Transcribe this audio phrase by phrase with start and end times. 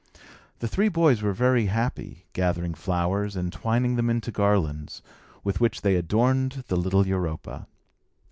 [0.61, 5.03] The three boys were very happy, gathering flowers, and twining them into garlands,
[5.43, 7.67] with which they adorned the little Europa.